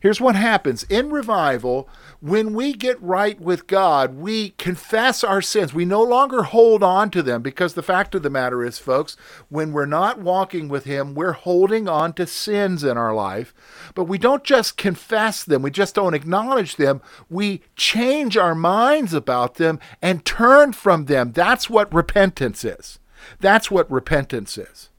Here's 0.00 0.20
what 0.20 0.36
happens 0.36 0.84
in 0.84 1.10
revival 1.10 1.88
when 2.20 2.52
we 2.52 2.74
get 2.74 3.00
right 3.00 3.40
with 3.40 3.66
God, 3.66 4.16
we 4.16 4.50
confess 4.50 5.24
our 5.24 5.40
sins. 5.40 5.72
We 5.72 5.86
no 5.86 6.02
longer 6.02 6.42
hold 6.42 6.82
on 6.82 7.10
to 7.10 7.22
them 7.22 7.40
because 7.40 7.72
the 7.72 7.82
fact 7.82 8.14
of 8.14 8.22
the 8.22 8.28
matter 8.28 8.62
is, 8.62 8.78
folks, 8.78 9.16
when 9.48 9.72
we're 9.72 9.86
not 9.86 10.20
walking 10.20 10.68
with 10.68 10.84
Him, 10.84 11.14
we're 11.14 11.32
holding 11.32 11.88
on 11.88 12.12
to 12.14 12.26
sins 12.26 12.84
in 12.84 12.98
our 12.98 13.14
life. 13.14 13.54
But 13.94 14.04
we 14.04 14.18
don't 14.18 14.44
just 14.44 14.76
confess 14.76 15.42
them, 15.44 15.62
we 15.62 15.70
just 15.70 15.94
don't 15.94 16.14
acknowledge 16.14 16.76
them. 16.76 17.00
We 17.30 17.62
change 17.74 18.36
our 18.36 18.54
minds 18.54 19.14
about 19.14 19.54
them 19.54 19.80
and 20.02 20.24
turn 20.24 20.74
from 20.74 21.06
them. 21.06 21.32
That's 21.32 21.70
what 21.70 21.92
repentance 21.92 22.64
is. 22.64 22.98
That's 23.40 23.70
what 23.70 23.90
repentance 23.90 24.58
is. 24.58 24.90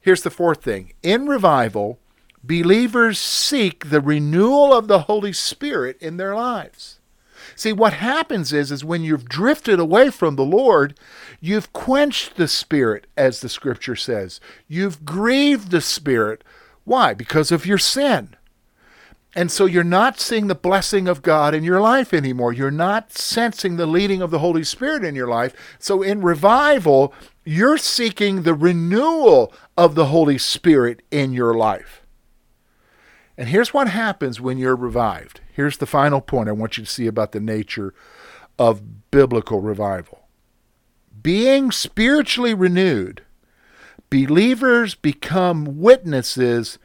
Here's 0.00 0.22
the 0.22 0.30
fourth 0.30 0.62
thing 0.62 0.92
in 1.02 1.26
revival, 1.26 1.98
believers 2.46 3.18
seek 3.18 3.90
the 3.90 4.00
renewal 4.00 4.72
of 4.72 4.88
the 4.88 5.00
Holy 5.00 5.32
Spirit 5.32 5.96
in 6.00 6.16
their 6.16 6.34
lives. 6.34 7.00
See, 7.56 7.72
what 7.72 7.94
happens 7.94 8.52
is, 8.52 8.72
is 8.72 8.84
when 8.84 9.02
you've 9.02 9.28
drifted 9.28 9.78
away 9.78 10.10
from 10.10 10.36
the 10.36 10.44
Lord, 10.44 10.98
you've 11.40 11.72
quenched 11.72 12.36
the 12.36 12.48
Spirit, 12.48 13.06
as 13.16 13.40
the 13.40 13.48
scripture 13.48 13.96
says. 13.96 14.40
You've 14.66 15.04
grieved 15.04 15.70
the 15.70 15.80
Spirit. 15.80 16.42
Why? 16.84 17.14
Because 17.14 17.52
of 17.52 17.66
your 17.66 17.78
sin. 17.78 18.36
And 19.36 19.50
so 19.50 19.66
you're 19.66 19.82
not 19.82 20.20
seeing 20.20 20.46
the 20.46 20.54
blessing 20.54 21.08
of 21.08 21.22
God 21.22 21.54
in 21.54 21.64
your 21.64 21.80
life 21.80 22.14
anymore. 22.14 22.52
You're 22.52 22.70
not 22.70 23.12
sensing 23.12 23.76
the 23.76 23.86
leading 23.86 24.22
of 24.22 24.30
the 24.30 24.38
Holy 24.38 24.62
Spirit 24.62 25.04
in 25.04 25.14
your 25.14 25.26
life. 25.26 25.76
So 25.78 26.02
in 26.02 26.22
revival, 26.22 27.12
you're 27.44 27.78
seeking 27.78 28.42
the 28.42 28.54
renewal 28.54 29.52
of 29.76 29.96
the 29.96 30.06
Holy 30.06 30.38
Spirit 30.38 31.02
in 31.10 31.32
your 31.32 31.54
life. 31.54 32.03
And 33.36 33.48
here's 33.48 33.74
what 33.74 33.88
happens 33.88 34.40
when 34.40 34.58
you're 34.58 34.76
revived. 34.76 35.40
Here's 35.52 35.78
the 35.78 35.86
final 35.86 36.20
point 36.20 36.48
I 36.48 36.52
want 36.52 36.78
you 36.78 36.84
to 36.84 36.90
see 36.90 37.06
about 37.06 37.32
the 37.32 37.40
nature 37.40 37.94
of 38.58 39.10
biblical 39.10 39.60
revival. 39.60 40.28
Being 41.20 41.72
spiritually 41.72 42.54
renewed, 42.54 43.22
believers 44.10 44.94
become 44.94 45.80
witnesses 45.80 46.78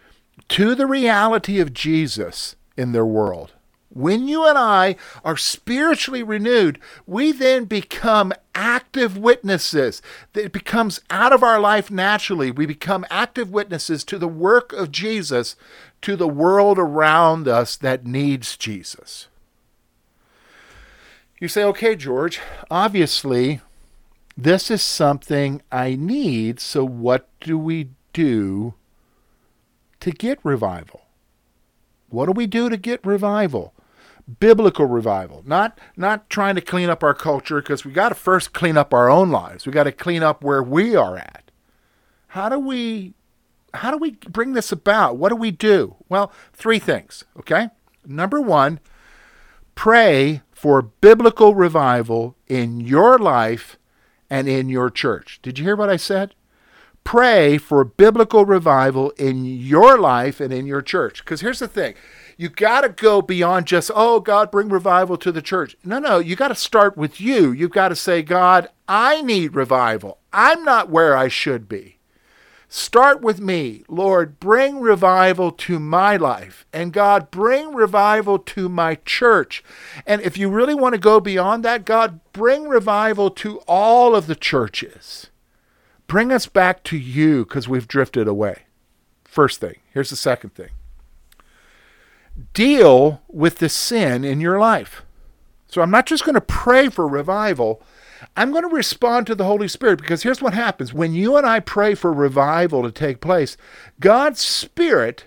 to 0.50 0.74
the 0.74 0.88
reality 0.88 1.60
of 1.60 1.74
Jesus 1.74 2.56
in 2.78 2.92
their 2.92 3.06
world. 3.06 3.54
When 3.90 4.28
you 4.28 4.46
and 4.48 4.58
I 4.58 4.96
are 5.24 5.38
spiritually 5.38 6.24
renewed, 6.24 6.80
we 7.06 7.32
then 7.32 7.66
become 7.66 8.34
active 8.60 9.18
witnesses. 9.18 10.02
It 10.36 10.52
becomes 10.52 11.00
out 11.10 11.32
of 11.32 11.42
our 11.42 11.62
life 11.62 11.90
naturally. 11.90 12.52
We 12.52 12.66
become 12.66 13.06
active 13.10 13.50
witnesses 13.50 14.04
to 14.04 14.20
the 14.20 14.28
work 14.28 14.74
of 14.74 14.92
Jesus 14.92 15.56
to 16.02 16.18
the 16.18 16.28
world 16.28 16.78
around 16.78 17.48
us 17.48 17.78
that 17.78 18.06
needs 18.06 18.58
Jesus. 18.58 19.28
You 21.40 21.48
say, 21.48 21.64
okay, 21.64 21.96
George, 21.96 22.42
obviously 22.70 23.62
this 24.36 24.70
is 24.70 24.82
something 24.82 25.62
I 25.72 25.96
need, 25.96 26.60
so 26.60 26.84
what 26.84 27.30
do 27.40 27.58
we 27.58 27.90
do 28.12 28.74
to 30.02 30.12
get 30.12 30.40
revival? 30.44 31.02
What 32.10 32.26
do 32.26 32.34
we 32.34 32.48
do 32.48 32.70
to 32.70 32.78
get 32.78 33.06
revival? 33.06 33.74
Biblical 34.40 34.86
revival, 34.86 35.44
not 35.46 35.80
not 35.98 36.30
trying 36.30 36.56
to 36.56 36.62
clean 36.62 36.90
up 36.90 37.04
our 37.04 37.14
culture 37.14 37.62
because 37.62 37.84
we 37.84 37.92
got 37.92 38.10
to 38.10 38.16
first 38.16 38.54
clean 38.54 38.78
up 38.78 38.94
our 38.94 39.10
own 39.10 39.32
lives. 39.32 39.66
We 39.66 39.72
got 39.72 39.86
to 39.86 39.92
clean 39.92 40.22
up 40.22 40.44
where 40.44 40.62
we 40.62 40.96
are 40.96 41.18
at. 41.18 41.52
How 42.28 42.50
do 42.50 42.60
we 42.60 43.14
how 43.74 43.92
do 43.92 43.98
we 43.98 44.12
bring 44.12 44.54
this 44.54 44.72
about? 44.72 45.18
What 45.18 45.30
do 45.30 45.36
we 45.36 45.52
do? 45.52 45.96
Well, 46.10 46.32
three 46.54 46.80
things, 46.80 47.24
okay? 47.38 47.70
Number 48.06 48.42
1, 48.42 48.80
pray 49.76 50.42
for 50.52 50.82
biblical 50.82 51.56
revival 51.56 52.36
in 52.48 52.80
your 52.80 53.18
life 53.18 53.78
and 54.30 54.48
in 54.48 54.70
your 54.70 54.90
church. 54.90 55.40
Did 55.42 55.60
you 55.60 55.66
hear 55.66 55.76
what 55.76 55.90
I 55.90 55.98
said? 55.98 56.34
pray 57.10 57.58
for 57.58 57.84
biblical 57.84 58.46
revival 58.46 59.10
in 59.18 59.44
your 59.44 59.98
life 59.98 60.40
and 60.40 60.54
in 60.54 60.68
your 60.68 60.82
church. 60.82 61.24
Because 61.24 61.42
here's 61.42 61.58
the 61.58 61.68
thing 61.68 61.96
you 62.40 62.48
got 62.48 62.82
to 62.82 62.90
go 62.90 63.22
beyond 63.22 63.68
just, 63.68 63.92
oh, 63.94 64.22
God, 64.22 64.50
bring 64.50 64.70
revival 64.70 65.18
to 65.18 65.30
the 65.30 65.42
church. 65.42 65.76
No, 65.84 66.00
no, 66.00 66.20
you 66.20 66.38
got 66.38 66.48
to 66.48 66.56
start 66.56 66.96
with 66.96 67.20
you. 67.20 67.52
You've 67.52 67.72
got 67.72 67.90
to 67.90 67.98
say, 67.98 68.22
God, 68.22 68.70
I 68.88 69.22
need 69.22 69.56
revival. 69.56 70.20
I'm 70.32 70.64
not 70.64 70.90
where 70.90 71.18
I 71.18 71.28
should 71.28 71.68
be. 71.68 71.98
Start 72.70 73.20
with 73.20 73.42
me. 73.42 73.84
Lord, 73.90 74.40
bring 74.40 74.80
revival 74.80 75.52
to 75.52 75.80
my 75.80 76.16
life. 76.16 76.66
And 76.72 76.94
God, 76.94 77.30
bring 77.30 77.74
revival 77.74 78.40
to 78.40 78.70
my 78.70 78.96
church. 79.04 79.62
And 80.06 80.22
if 80.22 80.38
you 80.38 80.50
really 80.50 80.76
want 80.76 80.94
to 80.94 81.00
go 81.00 81.20
beyond 81.20 81.66
that, 81.66 81.84
God, 81.84 82.22
bring 82.32 82.70
revival 82.70 83.32
to 83.32 83.58
all 83.68 84.16
of 84.16 84.28
the 84.28 84.36
churches. 84.36 85.30
Bring 86.08 86.32
us 86.32 86.46
back 86.46 86.86
to 86.86 86.98
you 86.98 87.44
because 87.44 87.68
we've 87.68 87.88
drifted 87.88 88.30
away. 88.30 88.60
First 89.26 89.60
thing. 89.60 89.76
Here's 89.92 90.10
the 90.10 90.16
second 90.16 90.56
thing 90.56 90.70
deal 92.54 93.22
with 93.28 93.58
the 93.58 93.70
sin 93.70 94.24
in 94.24 94.42
your 94.42 94.60
life. 94.60 95.04
So 95.68 95.82
I'm 95.82 95.92
not 95.92 96.06
just 96.06 96.26
going 96.26 96.36
to 96.36 96.42
pray 96.42 96.90
for 96.90 97.08
revival. 97.08 97.82
I'm 98.36 98.52
going 98.52 98.68
to 98.68 98.76
respond 98.76 99.28
to 99.28 99.36
the 99.36 99.46
Holy 99.46 99.68
Spirit 99.68 100.00
because 100.00 100.24
here's 100.24 100.42
what 100.42 100.54
happens. 100.54 100.94
When 100.94 101.14
you 101.14 101.38
and 101.38 101.46
I 101.46 101.60
pray 101.60 101.96
for 101.96 102.12
revival 102.12 102.84
to 102.84 102.92
take 102.92 103.22
place, 103.22 103.56
God's 104.00 104.40
Spirit 104.40 105.26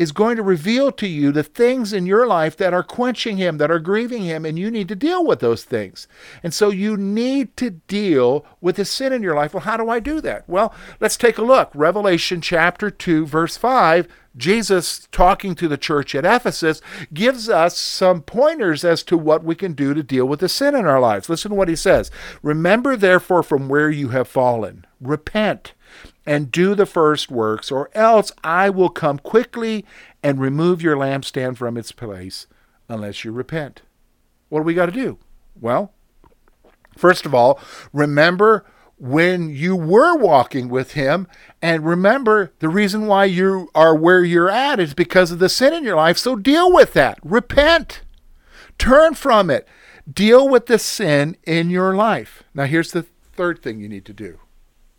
is 0.00 0.12
going 0.12 0.34
to 0.34 0.42
reveal 0.42 0.90
to 0.90 1.06
you 1.06 1.30
the 1.30 1.42
things 1.42 1.92
in 1.92 2.06
your 2.06 2.26
life 2.26 2.56
that 2.56 2.72
are 2.72 2.82
quenching 2.82 3.36
him, 3.36 3.58
that 3.58 3.70
are 3.70 3.78
grieving 3.78 4.22
him, 4.22 4.46
and 4.46 4.58
you 4.58 4.70
need 4.70 4.88
to 4.88 4.96
deal 4.96 5.26
with 5.26 5.40
those 5.40 5.62
things. 5.62 6.08
And 6.42 6.54
so 6.54 6.70
you 6.70 6.96
need 6.96 7.54
to 7.58 7.68
deal 7.68 8.46
with 8.62 8.76
the 8.76 8.86
sin 8.86 9.12
in 9.12 9.22
your 9.22 9.34
life. 9.34 9.52
Well, 9.52 9.64
how 9.64 9.76
do 9.76 9.90
I 9.90 10.00
do 10.00 10.22
that? 10.22 10.48
Well, 10.48 10.72
let's 11.00 11.18
take 11.18 11.36
a 11.36 11.42
look. 11.42 11.70
Revelation 11.74 12.40
chapter 12.40 12.90
2, 12.90 13.26
verse 13.26 13.58
5. 13.58 14.08
Jesus, 14.36 15.08
talking 15.10 15.54
to 15.56 15.66
the 15.66 15.76
church 15.76 16.14
at 16.14 16.24
Ephesus, 16.24 16.80
gives 17.12 17.48
us 17.48 17.76
some 17.76 18.22
pointers 18.22 18.84
as 18.84 19.02
to 19.04 19.18
what 19.18 19.42
we 19.42 19.54
can 19.54 19.72
do 19.72 19.92
to 19.92 20.02
deal 20.02 20.26
with 20.26 20.40
the 20.40 20.48
sin 20.48 20.76
in 20.76 20.86
our 20.86 21.00
lives. 21.00 21.28
Listen 21.28 21.50
to 21.50 21.56
what 21.56 21.68
he 21.68 21.76
says 21.76 22.10
Remember, 22.42 22.96
therefore, 22.96 23.42
from 23.42 23.68
where 23.68 23.90
you 23.90 24.08
have 24.08 24.28
fallen, 24.28 24.86
repent 25.00 25.74
and 26.26 26.52
do 26.52 26.74
the 26.74 26.86
first 26.86 27.30
works, 27.30 27.72
or 27.72 27.90
else 27.92 28.30
I 28.44 28.70
will 28.70 28.88
come 28.88 29.18
quickly 29.18 29.84
and 30.22 30.40
remove 30.40 30.82
your 30.82 30.96
lampstand 30.96 31.56
from 31.56 31.76
its 31.76 31.92
place 31.92 32.46
unless 32.88 33.24
you 33.24 33.32
repent. 33.32 33.82
What 34.48 34.60
do 34.60 34.64
we 34.64 34.74
got 34.74 34.86
to 34.86 34.92
do? 34.92 35.18
Well, 35.60 35.92
first 36.96 37.26
of 37.26 37.34
all, 37.34 37.58
remember 37.92 38.64
when 39.00 39.48
you 39.48 39.74
were 39.74 40.14
walking 40.14 40.68
with 40.68 40.92
him. 40.92 41.26
And 41.62 41.84
remember 41.84 42.52
the 42.58 42.68
reason 42.68 43.06
why 43.06 43.24
you 43.24 43.70
are 43.74 43.96
where 43.96 44.22
you're 44.22 44.50
at 44.50 44.78
is 44.78 44.94
because 44.94 45.30
of 45.30 45.38
the 45.38 45.48
sin 45.48 45.72
in 45.72 45.84
your 45.84 45.96
life. 45.96 46.18
So 46.18 46.36
deal 46.36 46.70
with 46.70 46.92
that. 46.92 47.18
Repent. 47.24 48.02
Turn 48.78 49.14
from 49.14 49.50
it. 49.50 49.66
Deal 50.10 50.48
with 50.48 50.66
the 50.66 50.78
sin 50.78 51.36
in 51.44 51.70
your 51.70 51.94
life. 51.96 52.42
Now 52.54 52.64
here's 52.64 52.92
the 52.92 53.06
third 53.32 53.62
thing 53.62 53.80
you 53.80 53.88
need 53.88 54.04
to 54.04 54.12
do. 54.12 54.38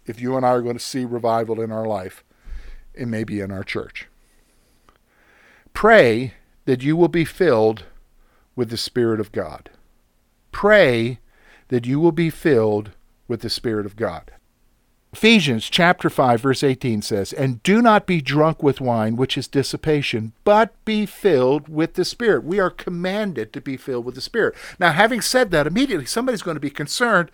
If 0.08 0.20
you 0.20 0.36
and 0.36 0.46
I 0.46 0.50
are 0.50 0.63
going 0.63 0.77
to 0.77 0.84
see 0.84 1.05
revival 1.05 1.62
in 1.62 1.72
our 1.72 1.86
life 1.86 2.24
and 2.98 3.12
maybe 3.12 3.39
in 3.39 3.51
our 3.51 3.63
church. 3.63 4.08
Pray 5.74 6.34
that 6.65 6.81
you 6.81 6.98
will 6.98 7.08
be 7.08 7.25
filled 7.25 7.86
with 8.55 8.70
the 8.70 8.77
Spirit 8.77 9.20
of 9.20 9.31
God. 9.31 9.70
Pray 10.51 11.20
that 11.70 11.86
you 11.86 12.00
will 12.00 12.12
be 12.12 12.29
filled 12.29 12.91
with 13.31 13.41
the 13.41 13.50
Spirit 13.50 13.85
of 13.85 13.95
God. 13.95 14.31
Ephesians 15.13 15.69
chapter 15.69 16.09
5 16.09 16.41
verse 16.41 16.63
18 16.63 17.01
says, 17.01 17.33
"And 17.33 17.63
do 17.63 17.81
not 17.81 18.05
be 18.05 18.21
drunk 18.21 18.61
with 18.61 18.79
wine, 18.81 19.15
which 19.15 19.38
is 19.38 19.47
dissipation, 19.47 20.33
but 20.43 20.73
be 20.85 21.05
filled 21.05 21.67
with 21.67 21.93
the 21.93 22.05
Spirit." 22.05 22.43
We 22.43 22.59
are 22.59 22.69
commanded 22.69 23.53
to 23.53 23.61
be 23.61 23.77
filled 23.77 24.05
with 24.05 24.15
the 24.15 24.21
Spirit. 24.21 24.53
Now, 24.79 24.91
having 24.91 25.21
said 25.21 25.51
that, 25.51 25.65
immediately 25.65 26.05
somebody's 26.05 26.41
going 26.41 26.55
to 26.55 26.61
be 26.61 26.69
concerned, 26.69 27.31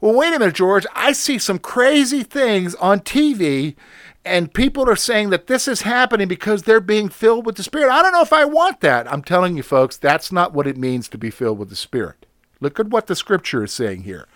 "Well, 0.00 0.14
wait 0.14 0.34
a 0.34 0.38
minute, 0.38 0.54
George, 0.56 0.86
I 0.94 1.12
see 1.12 1.38
some 1.38 1.58
crazy 1.58 2.22
things 2.24 2.74
on 2.76 3.00
TV 3.00 3.76
and 4.24 4.52
people 4.52 4.90
are 4.90 4.96
saying 4.96 5.30
that 5.30 5.46
this 5.46 5.68
is 5.68 5.82
happening 5.82 6.26
because 6.26 6.62
they're 6.62 6.80
being 6.80 7.08
filled 7.08 7.46
with 7.46 7.54
the 7.54 7.62
Spirit. 7.62 7.92
I 7.92 8.02
don't 8.02 8.12
know 8.12 8.22
if 8.22 8.32
I 8.32 8.44
want 8.44 8.80
that." 8.80 9.10
I'm 9.12 9.22
telling 9.22 9.56
you 9.56 9.62
folks, 9.62 9.96
that's 9.96 10.32
not 10.32 10.52
what 10.52 10.66
it 10.66 10.76
means 10.76 11.08
to 11.08 11.18
be 11.18 11.30
filled 11.30 11.58
with 11.58 11.70
the 11.70 11.76
Spirit. 11.76 12.26
Look 12.60 12.80
at 12.80 12.88
what 12.88 13.06
the 13.06 13.14
scripture 13.14 13.64
is 13.64 13.72
saying 13.72 14.02
here 14.02 14.26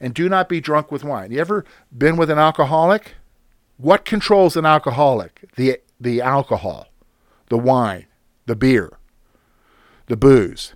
and 0.00 0.14
do 0.14 0.28
not 0.28 0.48
be 0.48 0.60
drunk 0.60 0.90
with 0.90 1.04
wine. 1.04 1.30
You 1.30 1.40
ever 1.40 1.64
been 1.96 2.16
with 2.16 2.30
an 2.30 2.38
alcoholic? 2.38 3.14
What 3.76 4.04
controls 4.04 4.56
an 4.56 4.66
alcoholic? 4.66 5.44
The 5.56 5.80
the 6.00 6.20
alcohol, 6.20 6.88
the 7.48 7.58
wine, 7.58 8.06
the 8.46 8.56
beer, 8.56 8.98
the 10.06 10.16
booze. 10.16 10.74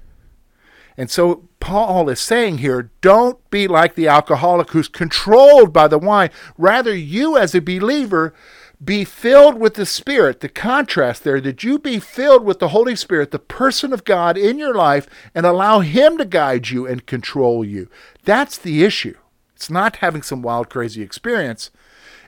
And 0.97 1.11
so 1.11 1.49
Paul 1.61 2.09
is 2.09 2.19
saying 2.19 2.59
here, 2.59 2.91
don't 3.01 3.49
be 3.51 3.69
like 3.69 3.95
the 3.95 4.09
alcoholic 4.09 4.71
who's 4.71 4.89
controlled 4.89 5.73
by 5.73 5.87
the 5.87 5.99
wine. 5.99 6.31
Rather, 6.57 6.95
you 6.95 7.37
as 7.37 7.55
a 7.55 7.61
believer 7.61 8.35
be 8.83 9.05
filled 9.05 9.59
with 9.59 9.75
the 9.75 9.87
Spirit. 9.87 10.41
The 10.41 10.49
contrast 10.49 11.25
there, 11.25 11.41
that 11.41 11.65
you 11.65 11.79
be 11.79 11.99
filled 11.99 12.45
with 12.45 12.59
the 12.59 12.69
Holy 12.69 12.95
Spirit, 12.95 13.31
the 13.31 13.39
person 13.39 13.93
of 13.93 14.05
God 14.05 14.39
in 14.39 14.59
your 14.59 14.75
life, 14.75 15.09
and 15.35 15.45
allow 15.45 15.81
Him 15.81 16.17
to 16.19 16.25
guide 16.25 16.69
you 16.69 16.87
and 16.87 17.07
control 17.07 17.65
you. 17.65 17.89
That's 18.25 18.57
the 18.59 18.85
issue. 18.85 19.17
It's 19.57 19.71
not 19.71 19.97
having 19.97 20.23
some 20.23 20.43
wild, 20.43 20.71
crazy 20.71 21.03
experience, 21.03 21.71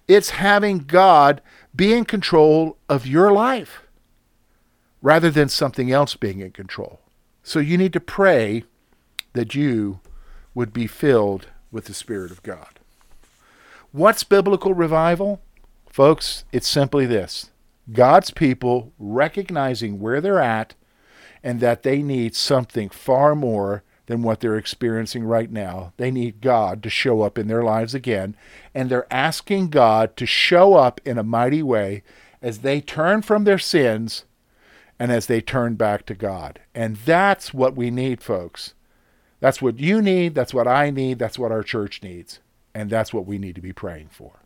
it's 0.08 0.30
having 0.30 0.78
God 0.78 1.40
be 1.74 1.92
in 1.92 2.04
control 2.04 2.76
of 2.88 3.06
your 3.06 3.30
life 3.30 3.82
rather 5.00 5.30
than 5.30 5.48
something 5.48 5.92
else 5.92 6.16
being 6.16 6.40
in 6.40 6.50
control. 6.50 7.00
So 7.44 7.60
you 7.60 7.78
need 7.78 7.92
to 7.92 8.00
pray 8.00 8.64
that 9.32 9.54
you 9.54 10.00
would 10.54 10.72
be 10.72 10.88
filled 10.88 11.46
with 11.70 11.84
the 11.84 11.94
Spirit 11.94 12.32
of 12.32 12.42
God. 12.42 12.80
What's 13.92 14.24
biblical 14.24 14.74
revival? 14.74 15.40
Folks, 15.90 16.44
it's 16.52 16.68
simply 16.68 17.04
this 17.04 17.50
God's 17.92 18.30
people 18.30 18.92
recognizing 18.98 19.98
where 19.98 20.20
they're 20.20 20.40
at 20.40 20.74
and 21.42 21.58
that 21.60 21.82
they 21.82 22.00
need 22.00 22.36
something 22.36 22.88
far 22.88 23.34
more 23.34 23.82
than 24.06 24.22
what 24.22 24.40
they're 24.40 24.56
experiencing 24.56 25.24
right 25.24 25.50
now. 25.50 25.92
They 25.96 26.10
need 26.10 26.40
God 26.40 26.82
to 26.84 26.90
show 26.90 27.22
up 27.22 27.38
in 27.38 27.48
their 27.48 27.62
lives 27.62 27.94
again, 27.94 28.36
and 28.74 28.88
they're 28.88 29.12
asking 29.12 29.70
God 29.70 30.16
to 30.16 30.26
show 30.26 30.74
up 30.74 31.00
in 31.04 31.18
a 31.18 31.24
mighty 31.24 31.62
way 31.62 32.02
as 32.40 32.58
they 32.58 32.80
turn 32.80 33.22
from 33.22 33.44
their 33.44 33.58
sins 33.58 34.24
and 34.98 35.10
as 35.10 35.26
they 35.26 35.40
turn 35.40 35.74
back 35.74 36.06
to 36.06 36.14
God. 36.14 36.60
And 36.74 36.96
that's 36.96 37.54
what 37.54 37.74
we 37.74 37.90
need, 37.90 38.22
folks. 38.22 38.74
That's 39.40 39.62
what 39.62 39.78
you 39.78 40.02
need, 40.02 40.34
that's 40.34 40.52
what 40.52 40.68
I 40.68 40.90
need, 40.90 41.18
that's 41.18 41.38
what 41.38 41.52
our 41.52 41.62
church 41.62 42.02
needs, 42.02 42.40
and 42.74 42.90
that's 42.90 43.14
what 43.14 43.26
we 43.26 43.38
need 43.38 43.54
to 43.54 43.62
be 43.62 43.72
praying 43.72 44.08
for. 44.10 44.39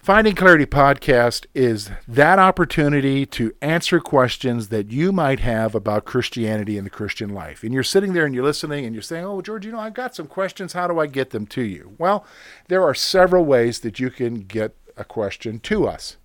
Finding 0.00 0.34
Clarity 0.34 0.64
podcast 0.64 1.44
is 1.54 1.90
that 2.08 2.38
opportunity 2.38 3.26
to 3.26 3.52
answer 3.60 4.00
questions 4.00 4.68
that 4.68 4.90
you 4.90 5.12
might 5.12 5.40
have 5.40 5.74
about 5.74 6.06
Christianity 6.06 6.78
and 6.78 6.86
the 6.86 6.90
Christian 6.90 7.34
life. 7.34 7.62
And 7.62 7.74
you're 7.74 7.82
sitting 7.82 8.14
there 8.14 8.24
and 8.24 8.34
you're 8.34 8.42
listening 8.42 8.86
and 8.86 8.94
you're 8.94 9.02
saying, 9.02 9.26
Oh, 9.26 9.42
George, 9.42 9.66
you 9.66 9.72
know, 9.72 9.78
I've 9.78 9.92
got 9.92 10.14
some 10.14 10.26
questions. 10.26 10.72
How 10.72 10.86
do 10.86 10.98
I 10.98 11.06
get 11.06 11.30
them 11.30 11.46
to 11.48 11.60
you? 11.60 11.96
Well, 11.98 12.24
there 12.68 12.82
are 12.82 12.94
several 12.94 13.44
ways 13.44 13.80
that 13.80 14.00
you 14.00 14.08
can 14.08 14.36
get 14.36 14.74
a 14.96 15.04
question 15.04 15.60
to 15.60 15.86
us. 15.86 16.16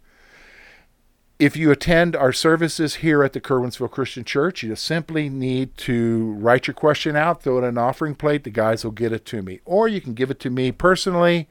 If 1.37 1.57
you 1.57 1.69
attend 1.69 2.15
our 2.15 2.31
services 2.31 2.95
here 2.95 3.25
at 3.25 3.33
the 3.33 3.41
Curwensville 3.41 3.91
Christian 3.91 4.23
Church, 4.23 4.63
you 4.63 4.73
simply 4.77 5.27
need 5.27 5.75
to 5.79 6.31
write 6.35 6.67
your 6.67 6.75
question 6.75 7.17
out, 7.17 7.43
throw 7.43 7.57
it 7.57 7.63
in 7.63 7.65
an 7.65 7.77
offering 7.77 8.15
plate. 8.15 8.45
The 8.45 8.51
guys 8.51 8.85
will 8.85 8.91
get 8.91 9.11
it 9.11 9.25
to 9.25 9.41
me. 9.41 9.59
Or 9.65 9.89
you 9.89 9.99
can 9.99 10.13
give 10.13 10.31
it 10.31 10.39
to 10.39 10.49
me 10.49 10.71
personally 10.71 11.49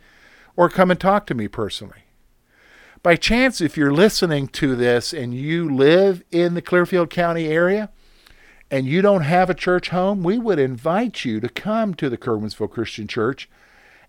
or 0.57 0.71
come 0.71 0.91
and 0.91 0.99
talk 0.99 1.27
to 1.27 1.35
me 1.35 1.49
personally 1.49 2.04
by 3.05 3.17
chance, 3.17 3.61
if 3.61 3.77
you're 3.77 3.93
listening 3.93 4.49
to 4.49 4.75
this 4.75 5.13
and 5.13 5.35
you 5.35 5.69
live 5.69 6.25
in 6.31 6.55
the 6.55 6.63
Clearfield 6.63 7.11
County 7.11 7.49
area 7.49 7.91
and 8.71 8.87
you 8.87 9.03
don't 9.03 9.25
have 9.25 9.51
a 9.51 9.55
church 9.55 9.91
home, 9.91 10.23
we 10.23 10.39
would 10.39 10.59
invite 10.59 11.23
you 11.23 11.39
to 11.39 11.51
come 11.51 11.93
to 11.95 12.09
the 12.09 12.17
Curwensville 12.17 12.71
Christian 12.71 13.07
Church 13.07 13.47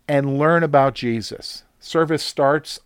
and 0.08 0.40
learn 0.40 0.64
about 0.64 0.96
Jesus. 0.96 1.66
Service 1.78 2.24
starts 2.24 2.80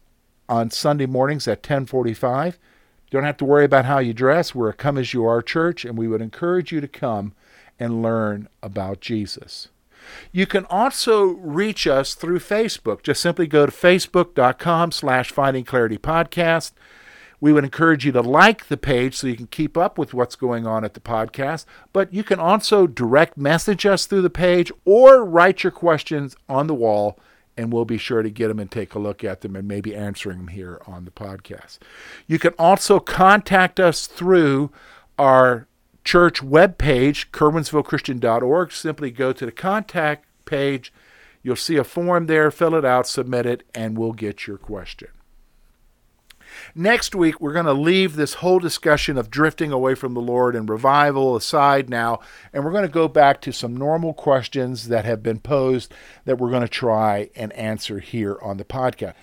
on 0.50 0.72
Sunday 0.72 1.06
mornings 1.06 1.48
at 1.48 1.60
1045. 1.60 2.58
You 3.06 3.12
don't 3.12 3.24
have 3.24 3.38
to 3.38 3.46
worry 3.46 3.66
about 3.66 3.86
how 3.86 4.00
you 4.00 4.12
dress. 4.12 4.56
We're 4.56 4.70
a 4.70 4.74
come 4.74 4.98
as 4.98 5.14
you 5.14 5.26
are 5.26 5.44
church, 5.44 5.86
and 5.86 5.96
we 5.96 6.08
would 6.08 6.24
encourage 6.24 6.72
you 6.72 6.82
to 6.82 6.88
come 6.88 7.34
and 7.80 8.02
learn 8.02 8.50
about 8.64 9.00
Jesus. 9.00 9.68
You 10.32 10.46
can 10.46 10.66
also 10.66 11.24
reach 11.24 11.88
us 11.88 12.14
through 12.14 12.40
Facebook. 12.40 13.04
Just 13.04 13.22
simply 13.22 13.48
go 13.48 13.66
to 13.66 13.72
facebook.com 13.72 14.92
slash 14.92 15.32
finding 15.32 15.66
clarity 15.66 15.98
podcast. 15.98 16.72
We 17.42 17.54
would 17.54 17.64
encourage 17.64 18.06
you 18.06 18.12
to 18.12 18.22
like 18.22 18.68
the 18.68 18.78
page 18.78 19.16
so 19.16 19.28
you 19.28 19.38
can 19.38 19.48
keep 19.48 19.78
up 19.78 19.98
with 19.98 20.14
what's 20.14 20.36
going 20.36 20.68
on 20.68 20.84
at 20.84 20.94
the 20.94 21.00
podcast. 21.00 21.66
But 21.94 22.14
you 22.14 22.24
can 22.24 22.40
also 22.40 22.86
direct 22.86 23.38
message 23.38 23.86
us 23.86 24.06
through 24.06 24.24
the 24.24 24.30
page 24.30 24.72
or 24.84 25.24
write 25.24 25.64
your 25.64 25.72
questions 25.72 26.36
on 26.50 26.68
the 26.68 26.74
wall, 26.74 27.18
and 27.56 27.72
we'll 27.72 27.86
be 27.86 27.98
sure 27.98 28.22
to 28.22 28.30
get 28.30 28.50
them 28.50 28.60
and 28.60 28.70
take 28.70 28.94
a 28.94 29.00
look 29.00 29.24
at 29.24 29.40
them 29.42 29.56
and 29.56 29.68
maybe 29.68 29.96
answering 29.96 30.40
them 30.40 30.48
here 30.50 30.82
on 30.86 31.06
the 31.06 31.12
podcast. 31.12 31.78
You 32.28 32.40
can 32.40 32.54
also 32.60 33.00
contact 33.00 33.80
us 33.80 34.06
through 34.06 34.72
our 35.18 35.69
church 36.04 36.42
webpage, 36.42 37.30
curwensvillechristian.org. 37.32 38.72
Simply 38.72 39.12
go 39.12 39.34
to 39.34 39.46
the 39.46 39.52
contact 39.52 40.26
page. 40.46 40.94
You'll 41.42 41.56
see 41.56 41.78
a 41.78 41.84
form 41.84 42.26
there, 42.26 42.52
fill 42.52 42.76
it 42.76 42.86
out, 42.86 43.08
submit 43.08 43.46
it, 43.46 43.64
and 43.74 43.98
we'll 43.98 44.14
get 44.14 44.48
your 44.48 44.58
question. 44.58 45.10
Next 46.76 47.16
week, 47.16 47.40
we're 47.40 47.54
going 47.54 47.66
to 47.66 47.74
leave 47.74 48.16
this 48.16 48.36
whole 48.36 48.60
discussion 48.60 49.18
of 49.18 49.30
drifting 49.30 49.72
away 49.72 49.96
from 49.96 50.14
the 50.14 50.22
Lord 50.22 50.56
and 50.56 50.70
revival 50.70 51.36
aside 51.36 51.90
now, 51.90 52.20
and 52.54 52.64
we're 52.64 52.72
going 52.72 52.86
to 52.86 52.90
go 52.90 53.08
back 53.08 53.42
to 53.42 53.52
some 53.52 53.76
normal 53.78 54.14
questions 54.14 54.88
that 54.88 55.06
have 55.06 55.24
been 55.24 55.40
posed 55.40 55.94
that 56.26 56.38
we're 56.38 56.50
going 56.50 56.62
to 56.62 56.68
try 56.68 57.30
and 57.36 57.54
answer 57.54 58.00
here 58.00 58.38
on 58.42 58.58
the 58.58 58.66
podcast. 58.66 59.14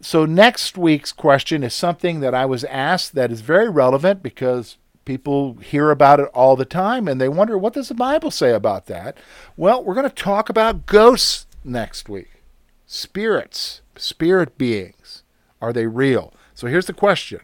So, 0.00 0.24
next 0.24 0.76
week's 0.76 1.12
question 1.12 1.62
is 1.62 1.74
something 1.74 2.20
that 2.20 2.34
I 2.34 2.44
was 2.44 2.64
asked 2.64 3.14
that 3.14 3.30
is 3.30 3.40
very 3.40 3.68
relevant 3.68 4.22
because 4.22 4.76
people 5.04 5.54
hear 5.54 5.90
about 5.90 6.20
it 6.20 6.28
all 6.32 6.56
the 6.56 6.64
time 6.64 7.08
and 7.08 7.20
they 7.20 7.28
wonder 7.28 7.58
what 7.58 7.72
does 7.72 7.88
the 7.88 7.94
bible 7.94 8.30
say 8.30 8.52
about 8.52 8.86
that 8.86 9.16
well 9.56 9.82
we're 9.82 9.94
going 9.94 10.08
to 10.08 10.14
talk 10.14 10.48
about 10.48 10.86
ghosts 10.86 11.46
next 11.64 12.08
week 12.08 12.42
spirits 12.86 13.82
spirit 13.96 14.56
beings 14.56 15.22
are 15.60 15.72
they 15.72 15.86
real 15.86 16.32
so 16.54 16.68
here's 16.68 16.86
the 16.86 16.92
question 16.92 17.40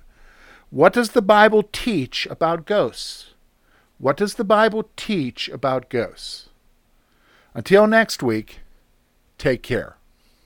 What 0.71 0.93
does 0.93 1.11
the 1.11 1.23
Bible 1.23 1.65
teach 1.73 2.27
about 2.27 2.67
ghosts? 2.67 3.35
What 3.99 4.17
does 4.17 4.35
the 4.35 4.45
Bible 4.45 4.91
teach 4.97 5.49
about 5.49 5.91
ghosts? 5.91 6.51
Until 7.55 7.89
next 7.89 8.23
week, 8.23 8.61
take 9.37 9.63
care. 9.65 9.98